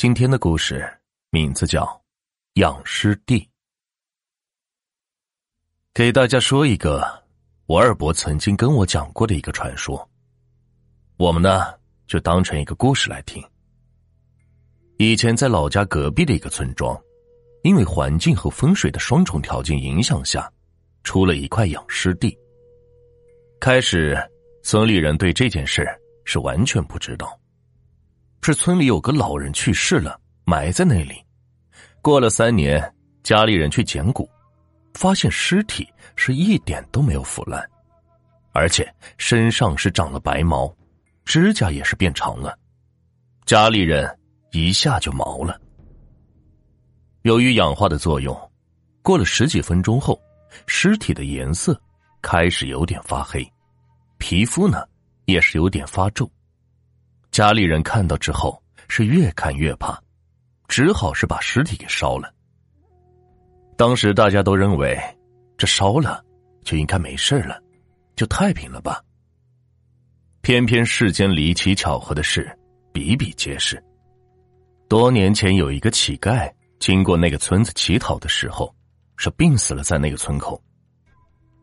[0.00, 0.90] 今天的故事
[1.28, 1.84] 名字叫
[2.54, 3.38] 《养尸地》，
[5.92, 7.04] 给大家说一个
[7.66, 10.08] 我二伯曾经跟我讲过的一个传说，
[11.18, 11.74] 我们呢
[12.06, 13.46] 就当成一个故事来听。
[14.96, 16.98] 以前在老家隔壁的一个村庄，
[17.62, 20.50] 因为环境和风水的双重条件影响下，
[21.04, 22.34] 出了一块养尸地。
[23.60, 24.16] 开始，
[24.62, 25.86] 村里人对这件事
[26.24, 27.38] 是完全不知道。
[28.42, 31.22] 是村里有个老人去世了，埋在那里。
[32.00, 32.82] 过了三年，
[33.22, 34.28] 家里人去捡骨，
[34.94, 35.86] 发现尸体
[36.16, 37.62] 是一点都没有腐烂，
[38.52, 40.74] 而且身上是长了白毛，
[41.26, 42.58] 指甲也是变长了。
[43.44, 44.18] 家里人
[44.52, 45.60] 一下就毛了。
[47.22, 48.34] 由于氧化的作用，
[49.02, 50.18] 过了十几分钟后，
[50.66, 51.78] 尸体的颜色
[52.22, 53.46] 开始有点发黑，
[54.16, 54.82] 皮肤呢
[55.26, 56.30] 也是有点发皱。
[57.30, 59.96] 家里人看到之后是越看越怕，
[60.66, 62.32] 只好是把尸体给烧了。
[63.76, 64.98] 当时大家都认为，
[65.56, 66.22] 这烧了
[66.64, 67.62] 就应该没事了，
[68.16, 69.00] 就太平了吧。
[70.42, 72.50] 偏偏世间离奇巧合的事
[72.92, 73.82] 比比皆是。
[74.88, 76.50] 多年前有一个乞丐
[76.80, 78.74] 经过那个村子乞讨的时候，
[79.16, 80.60] 是病死了在那个村口。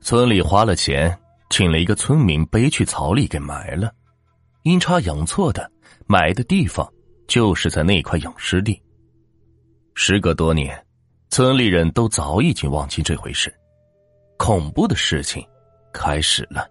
[0.00, 1.18] 村里花了钱
[1.50, 3.92] 请了一个村民背去草里给埋了。
[4.66, 5.70] 阴差阳错的，
[6.08, 6.92] 埋的地方
[7.28, 8.82] 就是在那块养尸地。
[9.94, 10.84] 时隔多年，
[11.30, 13.54] 村里人都早已经忘记这回事。
[14.36, 15.40] 恐怖的事情
[15.92, 16.68] 开始了。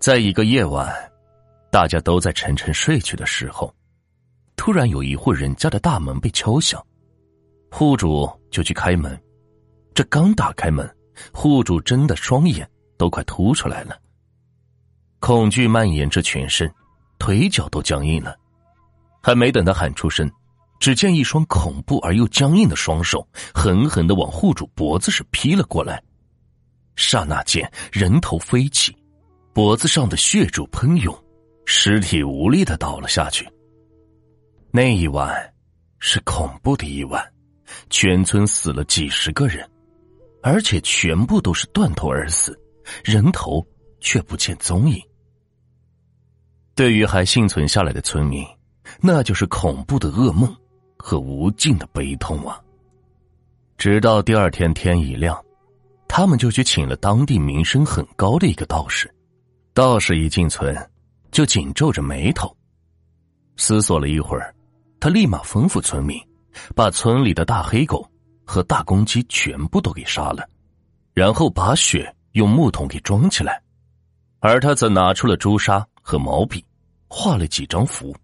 [0.00, 0.90] 在一个夜晚，
[1.70, 3.70] 大家都在沉沉睡去的时候，
[4.56, 6.82] 突然有一户人家的大门被敲响，
[7.70, 9.20] 户主就去开门。
[9.92, 10.90] 这刚打开门，
[11.30, 14.00] 户主真的双眼都快凸出来了。
[15.20, 16.72] 恐惧蔓延着全身，
[17.18, 18.36] 腿脚都僵硬了。
[19.22, 20.30] 还没等他喊出声，
[20.80, 26.02] 只见一双恐怖而又僵硬的双手狠狠的往户主脖子上劈了过来。
[26.96, 28.96] 刹那间，人头飞起，
[29.52, 31.16] 脖子上的血柱喷涌，
[31.64, 33.46] 尸体无力的倒了下去。
[34.70, 35.34] 那一晚
[35.98, 37.24] 是恐怖的一晚，
[37.90, 39.68] 全村死了几十个人，
[40.42, 42.58] 而且全部都是断头而死，
[43.04, 43.66] 人头
[44.00, 45.00] 却不见踪影。
[46.78, 48.46] 对于还幸存下来的村民，
[49.00, 50.54] 那就是恐怖的噩梦
[50.96, 52.56] 和无尽的悲痛啊！
[53.76, 55.36] 直到第二天天一亮，
[56.06, 59.12] 他们就去请了当地名声很高的一个道士。
[59.74, 60.72] 道士一进村，
[61.32, 62.56] 就紧皱着眉头，
[63.56, 64.54] 思索了一会儿，
[65.00, 66.16] 他立马吩咐村民，
[66.76, 68.08] 把村里的大黑狗
[68.46, 70.48] 和大公鸡全部都给杀了，
[71.12, 73.60] 然后把血用木桶给装起来，
[74.38, 76.64] 而他则拿出了朱砂和毛笔。
[77.10, 78.14] 画了几张符，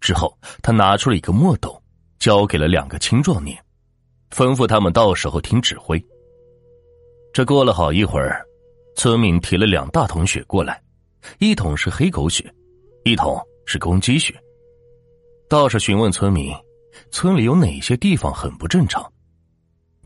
[0.00, 1.82] 之后他拿出了一个墨斗，
[2.18, 3.62] 交给了两个青壮年，
[4.30, 6.02] 吩咐他们到时候听指挥。
[7.30, 8.42] 这过了好一会儿，
[8.96, 10.82] 村民提了两大桶血过来，
[11.38, 12.50] 一桶是黑狗血，
[13.04, 14.34] 一桶是公鸡血。
[15.46, 16.54] 道士询问村民，
[17.10, 19.12] 村里有哪些地方很不正常？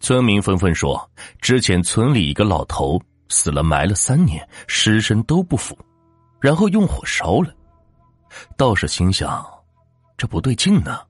[0.00, 1.08] 村民纷纷说，
[1.40, 5.78] 之前村里一个老头死了，埋了三年，尸身都不腐，
[6.44, 7.50] 然后用火烧了。
[8.54, 9.42] 道士心想
[10.18, 11.00] ：“这不对劲呢，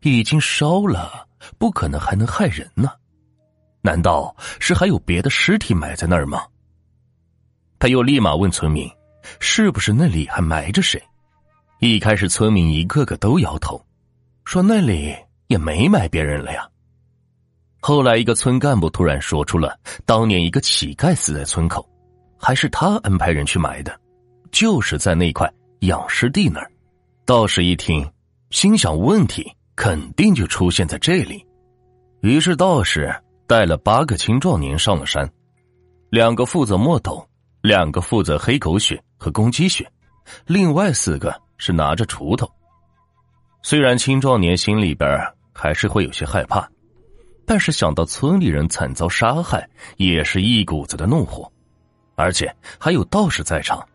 [0.00, 1.24] 已经烧了，
[1.56, 2.90] 不可能还能害人呢？
[3.80, 6.42] 难道是还有别的尸体埋在那儿吗？”
[7.78, 8.90] 他又立马问村民
[9.38, 11.00] ：“是不是那里还埋着谁？”
[11.78, 13.80] 一开始村民一个个都摇头，
[14.44, 15.14] 说那里
[15.46, 16.68] 也没埋别人了呀。
[17.78, 21.88] 后来一个村干部突然说出了当年一个乞丐死在村口，
[22.36, 23.96] 还是他安排人去埋的，
[24.50, 25.50] 就是在那块。
[25.80, 26.72] 养尸地那儿，
[27.26, 28.10] 道士一听，
[28.48, 29.46] 心想问题
[29.76, 31.46] 肯定就出现在这里。
[32.22, 33.14] 于是道士
[33.46, 35.30] 带了八个青壮年上了山，
[36.08, 37.24] 两个负责墨斗，
[37.60, 39.86] 两个负责黑狗血和公鸡血，
[40.46, 42.50] 另外四个是拿着锄头。
[43.62, 45.20] 虽然青壮年心里边
[45.52, 46.66] 还是会有些害怕，
[47.44, 49.68] 但是想到村里人惨遭杀害，
[49.98, 51.52] 也是一股子的怒火，
[52.14, 53.86] 而且还有道士在场。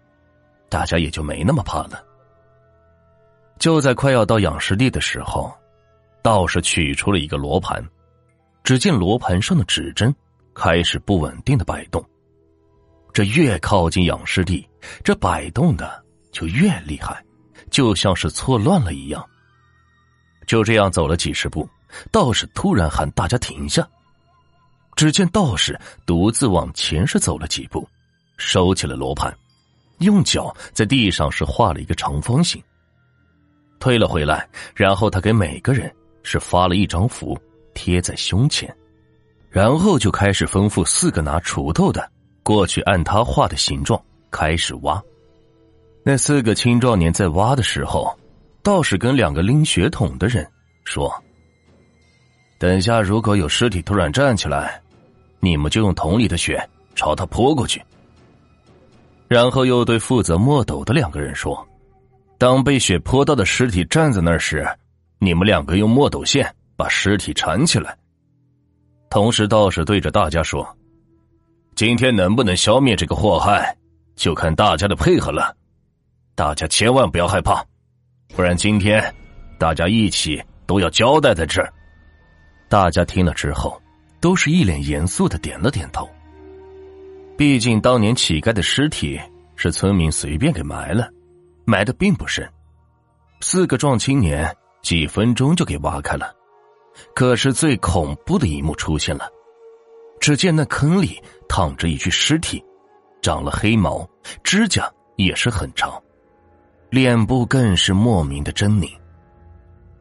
[0.72, 2.02] 大家也就没那么怕了。
[3.60, 5.54] 就在快要到养尸地的时候，
[6.24, 7.86] 道士取出了一个罗盘，
[8.64, 10.16] 只见罗盘上的指针
[10.56, 12.04] 开始不稳定的摆动。
[13.12, 14.66] 这越靠近养尸地，
[15.04, 16.02] 这摆动的
[16.32, 17.22] 就越厉害，
[17.70, 19.24] 就像是错乱了一样。
[20.48, 21.68] 就这样走了几十步，
[22.12, 23.86] 道士突然喊大家停下。
[24.96, 27.86] 只见道士独自往前是走了几步，
[28.38, 29.36] 收起了罗盘。
[30.02, 32.62] 用脚在地上是画了一个长方形，
[33.80, 35.92] 推了回来，然后他给每个人
[36.24, 37.40] 是发了一张符，
[37.74, 38.74] 贴在胸前，
[39.50, 42.10] 然后就开始吩咐四个拿锄头的
[42.44, 45.02] 过去按他画的形状开始挖。
[46.04, 48.18] 那四个青壮年在挖的时候，
[48.64, 50.48] 道士跟两个拎血桶的人
[50.84, 51.14] 说
[52.58, 54.82] ：“等下如果有尸体突然站起来，
[55.40, 57.80] 你们就用桶里的血朝他泼过去。”
[59.32, 61.66] 然后又对负责墨斗的两个人说
[62.38, 64.68] ：“当被血泼到的尸体站在那儿时，
[65.20, 67.98] 你们两个用墨斗线把尸体缠起来。”
[69.10, 70.68] 同时，道士对着大家说
[71.76, 73.74] ：“今天能不能消灭这个祸害，
[74.18, 75.56] 就看大家的配合了。
[76.36, 77.64] 大家千万不要害怕，
[78.36, 79.02] 不然今天
[79.58, 81.72] 大家一起都要交代在这儿。”
[82.68, 83.82] 大家听了之后，
[84.20, 86.06] 都是一脸严肃的点了点头。
[87.38, 89.20] 毕竟当年乞丐的尸体
[89.56, 91.10] 是村民随便给埋了，
[91.66, 92.48] 埋的并不深。
[93.40, 96.32] 四个壮青年几分钟就给挖开了，
[97.16, 99.28] 可是最恐怖的一幕出现了。
[100.20, 101.20] 只见那坑里
[101.50, 102.64] 躺着一具尸体，
[103.24, 104.08] 长了黑毛，
[104.44, 106.00] 指甲也是很长，
[106.92, 108.88] 脸部更是莫名的狰狞。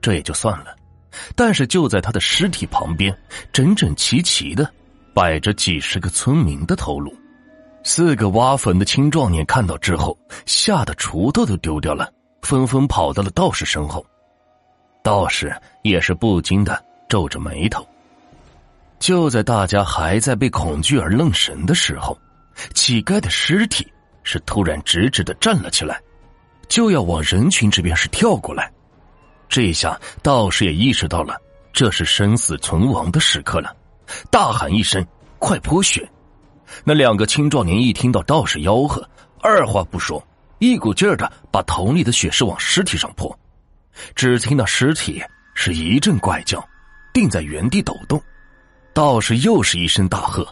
[0.02, 0.76] 这也就算了，
[1.34, 3.16] 但是就在他的尸体旁边，
[3.50, 4.70] 整整齐齐的
[5.14, 7.14] 摆着几十个村民的头颅。
[7.82, 12.12] 四个挖坟的青壮年看到之后，吓得锄头都丢掉了，
[12.42, 14.04] 纷纷跑到了道士身后。
[15.02, 17.86] 道士也是不禁的皱着眉头。
[18.98, 22.16] 就在大家还在被恐惧而愣神的时候，
[22.74, 23.90] 乞丐的尸体
[24.22, 25.98] 是突然直直的站了起来，
[26.68, 28.70] 就要往人群这边是跳过来。
[29.48, 31.34] 这下道士也意识到了
[31.72, 33.74] 这是生死存亡的时刻了，
[34.30, 35.04] 大喊一声
[35.40, 36.06] ：“快泼血！”
[36.84, 39.06] 那两个青壮年一听到道士吆喝，
[39.40, 40.22] 二话不说，
[40.58, 43.36] 一股劲儿的把桶里的血是往尸体上泼。
[44.14, 45.22] 只听到尸体
[45.54, 46.64] 是一阵怪叫，
[47.12, 48.20] 定在原地抖动。
[48.92, 50.46] 道士又是一声大喝：“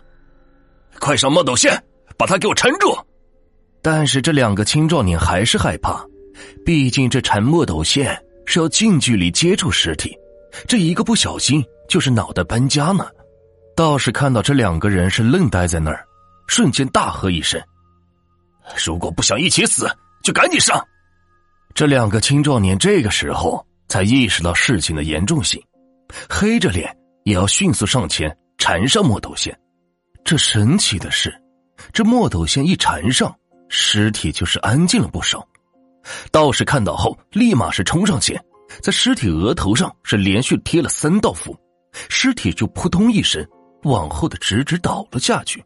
[1.00, 1.82] 快上墨斗线，
[2.16, 2.96] 把他给我缠住！”
[3.82, 6.04] 但是这两个青壮年还是害怕，
[6.64, 10.16] 毕竟这缠墨斗线是要近距离接触尸体，
[10.66, 13.06] 这一个不小心就是脑袋搬家呢。
[13.76, 16.04] 道士看到这两个人是愣呆在那儿。
[16.48, 17.62] 瞬间大喝一声
[18.84, 19.88] ：“如果不想一起死，
[20.24, 20.84] 就赶紧上！”
[21.74, 25.62] 这两个青壮年这个时候才意识到事情的严重性，
[26.28, 26.92] 黑着脸
[27.24, 29.56] 也要迅速上前缠上墨斗线。
[30.24, 31.32] 这神奇的是，
[31.92, 33.32] 这墨斗线一缠上，
[33.68, 35.46] 尸体就是安静了不少。
[36.32, 38.42] 道士看到后，立马是冲上前，
[38.82, 41.56] 在尸体额头上是连续贴了三道符，
[42.08, 43.46] 尸体就扑通一声
[43.84, 45.62] 往后的直直倒了下去。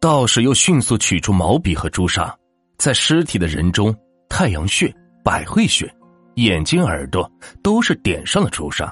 [0.00, 2.34] 道士又迅速取出毛笔和朱砂，
[2.78, 3.94] 在尸体的人中，
[4.30, 4.90] 太阳穴、
[5.22, 5.94] 百会穴、
[6.36, 7.30] 眼睛、耳朵
[7.62, 8.90] 都是点上了朱砂，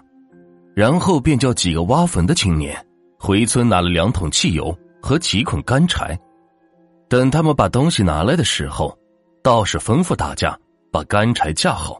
[0.76, 2.76] 然后便叫几个挖坟的青年
[3.19, 6.14] 回村拿了两桶汽油和几捆干柴。
[7.08, 8.94] 等他们把东西拿来的时候，
[9.43, 10.55] 道士吩咐大家
[10.93, 11.99] 把干柴架好，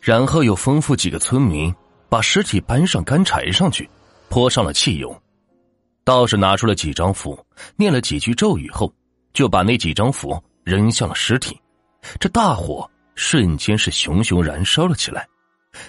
[0.00, 1.74] 然后又吩咐几个村民
[2.08, 3.90] 把尸体搬上干柴上去，
[4.28, 5.12] 泼上了汽油。
[6.04, 7.38] 道士拿出了几张符，
[7.76, 8.92] 念了几句咒语后，
[9.32, 11.58] 就把那几张符扔向了尸体。
[12.20, 15.26] 这大火瞬间是熊熊燃烧了起来，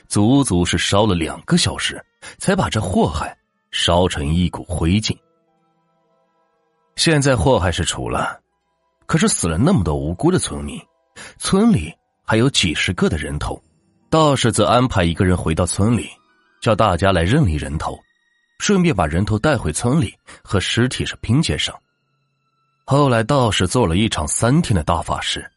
[0.07, 2.01] 足足是烧了两个小时，
[2.37, 3.37] 才把这祸害
[3.71, 5.15] 烧成一股灰烬。
[6.95, 8.39] 现在祸害是除了，
[9.05, 10.81] 可是死了那么多无辜的村民，
[11.37, 11.93] 村里
[12.23, 13.61] 还有几十个的人头。
[14.09, 16.09] 道士则安排一个人回到村里，
[16.61, 17.99] 叫大家来认领人头。
[18.59, 21.75] 顺便把人头带回村里和尸体是拼接上。
[22.85, 25.49] 后来道士做了一场三天的大法事，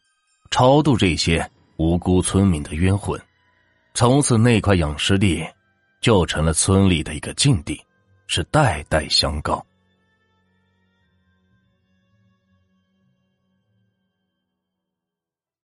[0.51, 3.19] 超度这些无辜村民的冤魂。
[3.93, 5.45] 从此那块养尸地
[6.01, 7.79] 就成了村里的一个禁地，
[8.27, 9.65] 是代代相告。